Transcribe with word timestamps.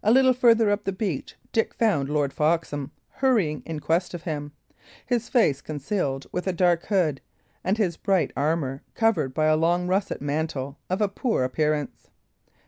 A 0.00 0.12
little 0.12 0.32
further 0.32 0.70
up 0.70 0.84
the 0.84 0.92
beach 0.92 1.34
Dick 1.50 1.74
found 1.74 2.08
Lord 2.08 2.32
Foxham 2.32 2.92
hurrying 3.14 3.64
in 3.66 3.80
quest 3.80 4.14
of 4.14 4.22
him, 4.22 4.52
his 5.04 5.28
face 5.28 5.60
concealed 5.60 6.24
with 6.30 6.46
a 6.46 6.52
dark 6.52 6.86
hood, 6.86 7.20
and 7.64 7.76
his 7.76 7.96
bright 7.96 8.30
armour 8.36 8.84
covered 8.94 9.34
by 9.34 9.46
a 9.46 9.56
long 9.56 9.88
russet 9.88 10.22
mantle 10.22 10.78
of 10.88 11.00
a 11.00 11.08
poor 11.08 11.42
appearance. 11.42 12.10